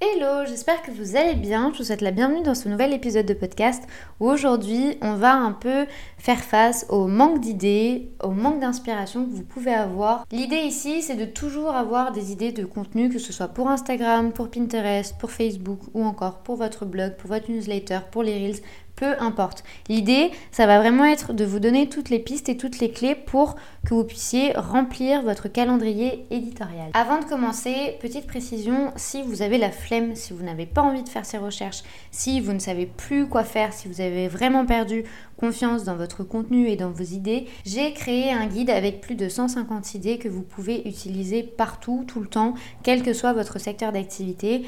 [0.00, 1.70] Hello, j'espère que vous allez bien.
[1.72, 3.84] Je vous souhaite la bienvenue dans ce nouvel épisode de podcast
[4.18, 5.86] où aujourd'hui on va un peu
[6.18, 10.26] faire face au manque d'idées, au manque d'inspiration que vous pouvez avoir.
[10.32, 14.32] L'idée ici c'est de toujours avoir des idées de contenu, que ce soit pour Instagram,
[14.32, 18.62] pour Pinterest, pour Facebook ou encore pour votre blog, pour votre newsletter, pour les Reels,
[19.04, 19.64] peu importe.
[19.90, 23.14] L'idée, ça va vraiment être de vous donner toutes les pistes et toutes les clés
[23.14, 26.90] pour que vous puissiez remplir votre calendrier éditorial.
[26.94, 31.02] Avant de commencer, petite précision, si vous avez la flemme, si vous n'avez pas envie
[31.02, 34.64] de faire ces recherches, si vous ne savez plus quoi faire, si vous avez vraiment
[34.64, 35.04] perdu
[35.36, 39.28] confiance dans votre contenu et dans vos idées, j'ai créé un guide avec plus de
[39.28, 43.92] 150 idées que vous pouvez utiliser partout, tout le temps, quel que soit votre secteur
[43.92, 44.64] d'activité.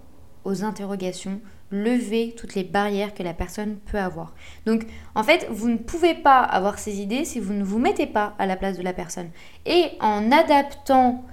[0.46, 1.40] aux interrogations,
[1.72, 4.34] lever toutes les barrières que la personne peut avoir.
[4.66, 4.86] Donc
[5.16, 8.34] en fait, vous ne pouvez pas avoir ces idées si vous ne vous mettez pas
[8.40, 9.30] à la place de la personne.
[9.66, 11.24] Et en adaptant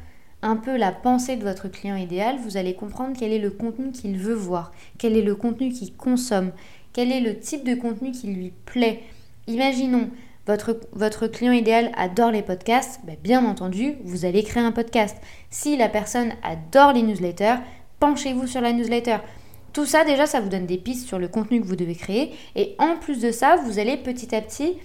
[0.43, 3.91] un peu la pensée de votre client idéal, vous allez comprendre quel est le contenu
[3.91, 6.53] qu'il veut voir, quel est le contenu qu'il consomme,
[6.93, 9.03] quel est le type de contenu qui lui plaît.
[9.47, 10.11] Imaginons,
[10.47, 15.17] votre, client idéal adore les podcasts, ben, bien entendu, vous allez créer un podcast.
[15.51, 17.57] Si la personne adore les newsletters,
[17.99, 19.19] penchez-vous sur la newsletter.
[19.73, 22.33] Tout ça, déjà, ça vous donne des pistes sur le contenu que vous devez créer.
[22.55, 24.79] Et en plus de ça, vous allez petit à petit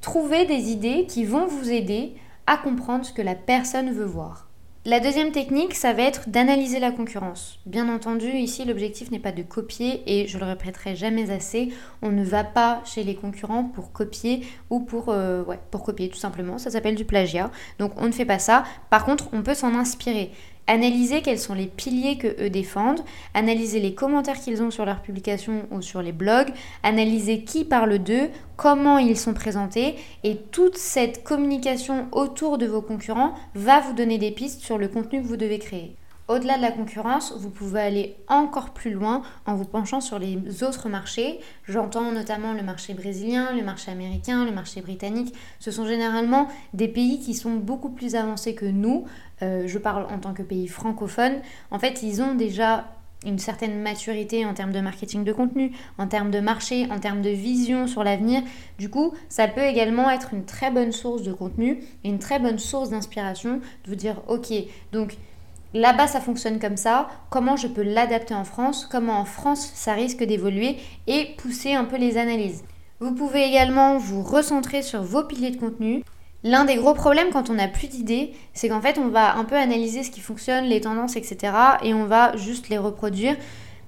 [0.00, 2.14] trouver des idées qui vont vous aider
[2.46, 4.48] à comprendre ce que la personne veut voir.
[4.86, 7.58] La deuxième technique, ça va être d'analyser la concurrence.
[7.64, 11.72] Bien entendu, ici, l'objectif n'est pas de copier et je le répéterai jamais assez,
[12.02, 15.42] on ne va pas chez les concurrents pour copier ou pour, euh,
[15.72, 16.58] copier tout simplement.
[16.58, 17.50] Ça s'appelle du plagiat.
[17.78, 18.64] Donc on ne fait pas ça.
[18.90, 20.30] Par contre, on peut s'en inspirer.
[20.66, 23.00] Analyser quels sont les piliers que eux défendent,
[23.34, 26.52] analyser les commentaires qu'ils ont sur leurs publications ou sur les blogs,
[26.82, 32.80] analyser qui parle d'eux, comment ils sont présentés et toute cette communication autour de vos
[32.80, 35.96] concurrents va vous donner des pistes sur le contenu que vous devez créer.
[36.26, 40.62] Au-delà de la concurrence, vous pouvez aller encore plus loin en vous penchant sur les
[40.62, 41.38] autres marchés.
[41.68, 45.34] J'entends notamment le marché brésilien, le marché américain, le marché britannique.
[45.58, 49.04] Ce sont généralement des pays qui sont beaucoup plus avancés que nous.
[49.42, 51.34] Euh, je parle en tant que pays francophone.
[51.70, 52.86] En fait, ils ont déjà
[53.26, 57.20] une certaine maturité en termes de marketing de contenu, en termes de marché, en termes
[57.20, 58.42] de vision sur l'avenir.
[58.78, 62.38] Du coup, ça peut également être une très bonne source de contenu et une très
[62.38, 64.52] bonne source d'inspiration de vous dire, ok,
[64.92, 65.16] donc
[65.74, 67.08] Là-bas, ça fonctionne comme ça.
[67.30, 68.88] Comment je peux l'adapter en France?
[68.88, 70.76] Comment en France, ça risque d'évoluer
[71.08, 72.62] et pousser un peu les analyses?
[73.00, 76.04] Vous pouvez également vous recentrer sur vos piliers de contenu.
[76.44, 79.44] L'un des gros problèmes quand on n'a plus d'idées, c'est qu'en fait, on va un
[79.44, 81.52] peu analyser ce qui fonctionne, les tendances, etc.
[81.82, 83.34] et on va juste les reproduire.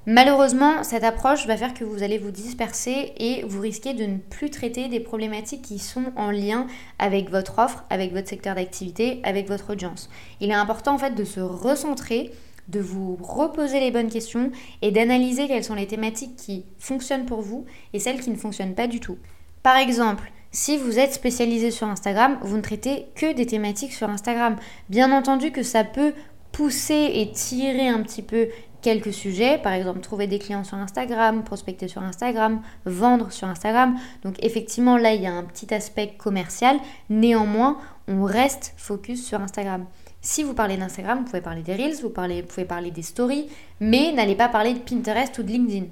[0.08, 4.18] Malheureusement, cette approche va faire que vous allez vous disperser et vous risquez de ne
[4.18, 6.68] plus traiter des problématiques qui sont en lien
[7.00, 10.08] avec votre offre, avec votre secteur d'activité, avec votre audience.
[10.40, 12.30] Il est important en fait de se recentrer,
[12.68, 17.42] de vous reposer les bonnes questions et d'analyser quelles sont les thématiques qui fonctionnent pour
[17.42, 19.18] vous et celles qui ne fonctionnent pas du tout.
[19.64, 24.08] Par exemple, si vous êtes spécialisé sur Instagram, vous ne traitez que des thématiques sur
[24.08, 24.54] Instagram.
[24.88, 26.12] Bien entendu que ça peut
[26.52, 28.46] pousser et tirer un petit peu
[28.86, 33.96] quelques sujets, par exemple trouver des clients sur Instagram, prospecter sur Instagram, vendre sur Instagram.
[34.22, 36.76] Donc effectivement là il y a un petit aspect commercial,
[37.10, 39.86] néanmoins on reste focus sur Instagram.
[40.20, 43.48] Si vous parlez d'Instagram, vous pouvez parler des Reels, vous, pouvez parler des stories,
[43.80, 45.86] mais n'allez pas parler de Pinterest ou de LinkedIn.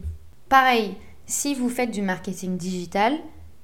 [0.49, 0.95] Pareil,
[1.27, 3.19] si vous faites du marketing digital,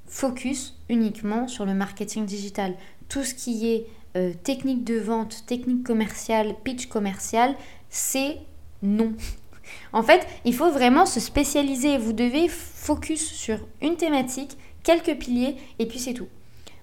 [0.06, 2.75] focus uniquement sur le marketing digital.
[3.09, 3.87] Tout ce qui est
[4.17, 7.55] euh, technique de vente, technique commerciale, pitch commercial,
[7.91, 8.38] c'est
[8.82, 9.12] non.
[9.93, 11.99] En fait, il faut vraiment se spécialiser.
[11.99, 16.29] Vous devez focus sur une thématique, quelques piliers, et puis c'est tout.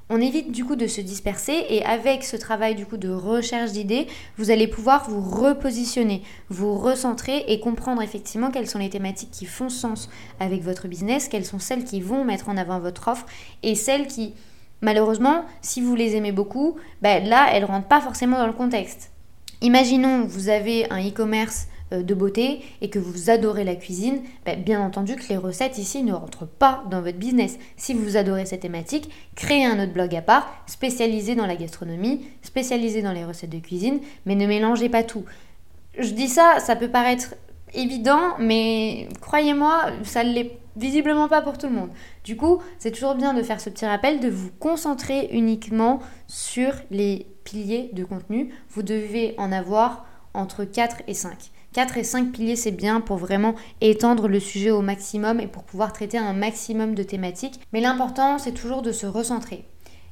[0.10, 3.74] On évite du coup de se disperser et avec ce travail du coup de recherche
[3.74, 4.08] d'idées,
[4.38, 9.46] vous allez pouvoir vous repositionner, vous recentrer et comprendre effectivement quelles sont les thématiques qui
[9.46, 10.10] font sens
[10.40, 13.26] avec votre business, quelles sont celles qui vont mettre en avant votre offre
[13.64, 14.34] et celles qui,
[14.80, 18.54] malheureusement, si vous les aimez beaucoup, ben là, elles ne rentrent pas forcément dans le
[18.54, 19.12] contexte.
[19.62, 24.82] Imaginons, vous avez un e-commerce de beauté et que vous adorez la cuisine, ben, bien
[24.82, 27.58] entendu que les recettes ici ne rentrent pas dans votre business.
[27.78, 32.26] Si vous adorez cette thématique, créez un autre blog à part, spécialisé dans la gastronomie,
[32.42, 35.24] spécialisé dans les recettes de cuisine, mais ne mélangez pas tout.
[35.98, 37.36] Je dis ça, ça peut paraître
[37.74, 41.90] évident, mais croyez-moi, ça ne l'est visiblement pas pour tout le monde.
[42.24, 46.74] Du coup, c'est toujours bien de faire ce petit rappel, de vous concentrer uniquement sur
[46.92, 48.54] les piliers de contenu.
[48.70, 51.52] Vous devez en avoir entre 4 et 5.
[51.74, 55.64] 4 et 5 piliers, c'est bien pour vraiment étendre le sujet au maximum et pour
[55.64, 57.60] pouvoir traiter un maximum de thématiques.
[57.74, 59.66] Mais l'important, c'est toujours de se recentrer.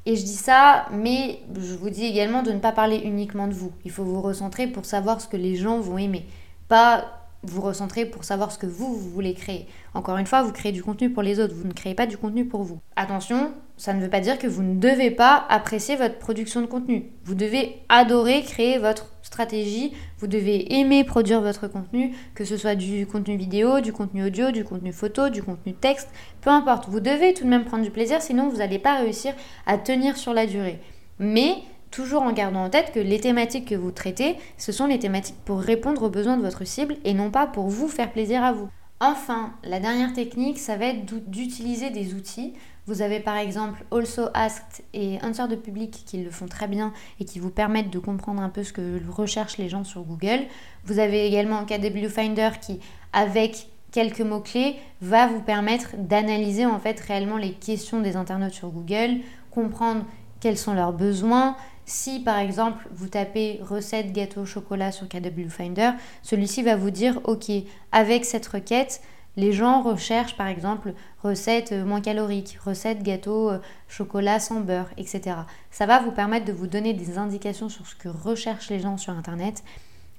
[0.05, 3.53] Et je dis ça, mais je vous dis également de ne pas parler uniquement de
[3.53, 3.71] vous.
[3.85, 6.27] Il faut vous recentrer pour savoir ce que les gens vont aimer.
[6.67, 7.05] Pas
[7.41, 9.67] vous recentrer pour savoir ce que vous, vous voulez créer.
[9.93, 12.17] Encore une fois, vous créez du contenu pour les autres, vous ne créez pas du
[12.17, 12.79] contenu pour vous.
[12.95, 16.67] Attention, ça ne veut pas dire que vous ne devez pas apprécier votre production de
[16.67, 17.11] contenu.
[17.23, 22.75] Vous devez adorer créer votre stratégie, vous devez aimer produire votre contenu, que ce soit
[22.75, 26.09] du contenu vidéo, du contenu audio, du contenu photo, du contenu texte,
[26.41, 26.87] peu importe.
[26.89, 29.33] Vous devez tout de même prendre du plaisir, sinon vous n'allez pas réussir
[29.65, 30.79] à tenir sur la durée.
[31.17, 31.55] Mais
[31.89, 35.43] toujours en gardant en tête que les thématiques que vous traitez, ce sont les thématiques
[35.43, 38.51] pour répondre aux besoins de votre cible et non pas pour vous faire plaisir à
[38.51, 38.69] vous.
[38.99, 42.53] Enfin, la dernière technique, ça va être d'utiliser des outils.
[42.87, 46.93] Vous avez par exemple Also Asked et Answer de Public qui le font très bien
[47.19, 50.41] et qui vous permettent de comprendre un peu ce que recherchent les gens sur Google.
[50.83, 52.79] Vous avez également KW Finder qui,
[53.11, 58.69] avec quelques mots-clés, va vous permettre d'analyser en fait réellement les questions des internautes sur
[58.69, 60.05] Google, comprendre
[60.39, 61.55] quels sont leurs besoins,
[61.85, 65.91] si par exemple vous tapez recette gâteau au chocolat sur KW Finder,
[66.23, 67.51] celui-ci va vous dire ok,
[67.91, 69.01] avec cette requête,
[69.37, 74.89] les gens recherchent par exemple recettes euh, moins caloriques, recettes gâteau euh, chocolat sans beurre,
[74.97, 75.37] etc.
[75.71, 78.97] Ça va vous permettre de vous donner des indications sur ce que recherchent les gens
[78.97, 79.63] sur Internet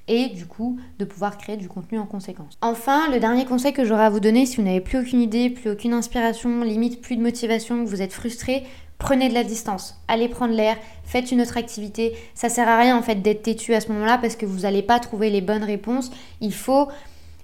[0.09, 2.57] et du coup de pouvoir créer du contenu en conséquence.
[2.61, 5.51] Enfin, le dernier conseil que j'aurai à vous donner si vous n'avez plus aucune idée,
[5.51, 8.65] plus aucune inspiration, limite plus de motivation, que vous êtes frustré,
[8.99, 12.15] prenez de la distance, allez prendre l'air, faites une autre activité.
[12.35, 14.83] Ça sert à rien en fait d'être têtu à ce moment-là parce que vous n'allez
[14.83, 16.11] pas trouver les bonnes réponses.
[16.41, 16.89] Il faut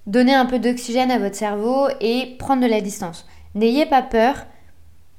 [0.06, 3.26] donner un peu d'oxygène à votre cerveau et prendre de la distance.
[3.54, 4.46] N'ayez pas peur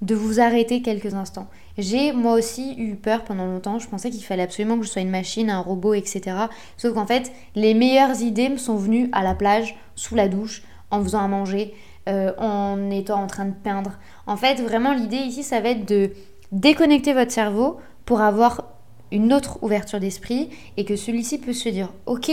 [0.02, 1.48] de vous arrêter quelques instants.
[1.78, 5.02] J'ai moi aussi eu peur pendant longtemps, je pensais qu'il fallait absolument que je sois
[5.02, 6.36] une machine, un robot, etc.
[6.78, 10.63] Sauf qu'en fait, les meilleures idées me sont venues à la plage, sous la douche,
[10.92, 11.74] en faisant à manger,
[12.10, 13.94] euh, en étant en train de peindre.
[14.28, 16.12] En fait, vraiment, l'idée ici, ça va être de
[16.52, 18.66] déconnecter votre cerveau pour avoir
[19.12, 22.30] une autre ouverture d'esprit et que celui-ci peut se dire, ok,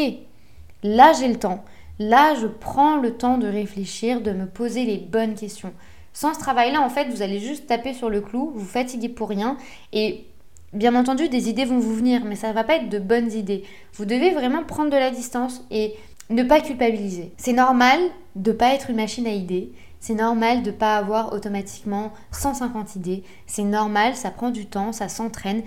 [0.83, 1.63] là j'ai le temps,
[2.01, 5.73] là je prends le temps de réfléchir, de me poser les bonnes questions.
[6.13, 9.29] Sans ce travail-là, en fait, vous allez juste taper sur le clou, vous fatiguez pour
[9.29, 9.57] rien
[9.93, 10.25] et
[10.73, 13.33] Bien entendu, des idées vont vous venir, mais ça ne va pas être de bonnes
[13.33, 13.65] idées.
[13.95, 15.97] Vous devez vraiment prendre de la distance et
[16.29, 17.33] ne pas culpabiliser.
[17.39, 17.99] C'est normal
[18.37, 19.73] de ne pas être une machine à idées.
[19.99, 23.25] C'est normal de ne pas avoir automatiquement 150 idées.
[23.47, 25.63] C'est normal, ça prend du temps, ça s'entraîne.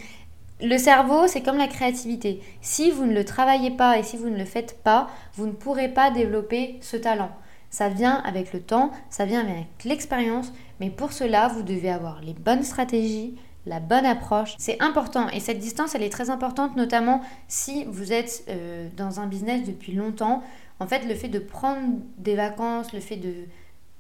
[0.62, 2.42] Le cerveau, c'est comme la créativité.
[2.62, 5.52] Si vous ne le travaillez pas et si vous ne le faites pas, vous ne
[5.52, 7.32] pourrez pas développer ce talent.
[7.70, 12.22] Ça vient avec le temps, ça vient avec l'expérience, mais pour cela, vous devez avoir
[12.22, 14.56] les bonnes stratégies, la bonne approche.
[14.58, 19.20] C'est important et cette distance, elle est très importante, notamment si vous êtes euh, dans
[19.20, 20.44] un business depuis longtemps.
[20.80, 23.34] En fait, le fait de prendre des vacances, le fait de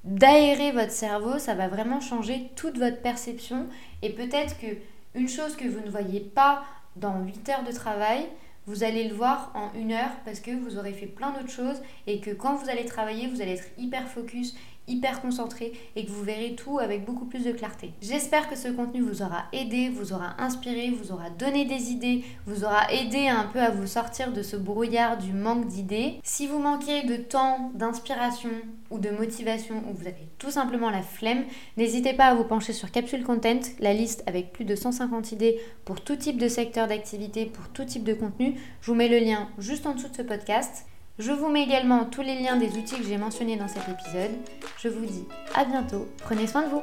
[0.03, 3.67] d'aérer votre cerveau, ça va vraiment changer toute votre perception
[4.01, 4.67] et peut-être que
[5.15, 6.63] une chose que vous ne voyez pas
[6.95, 8.27] dans 8 heures de travail,
[8.65, 11.81] vous allez le voir en une heure parce que vous aurez fait plein d'autres choses
[12.07, 14.55] et que quand vous allez travailler, vous allez être hyper focus,
[14.87, 17.91] hyper concentré et que vous verrez tout avec beaucoup plus de clarté.
[18.01, 22.23] J'espère que ce contenu vous aura aidé, vous aura inspiré, vous aura donné des idées,
[22.45, 26.19] vous aura aidé un peu à vous sortir de ce brouillard du manque d'idées.
[26.23, 28.49] Si vous manquez de temps, d'inspiration
[28.89, 31.43] ou de motivation ou vous avez tout simplement la flemme,
[31.77, 35.59] n'hésitez pas à vous pencher sur Capsule Content, la liste avec plus de 150 idées
[35.85, 38.55] pour tout type de secteur d'activité, pour tout type de contenu.
[38.81, 40.85] Je vous mets le lien juste en dessous de ce podcast.
[41.19, 44.31] Je vous mets également tous les liens des outils que j'ai mentionnés dans cet épisode.
[44.79, 46.81] Je vous dis à bientôt, prenez soin de vous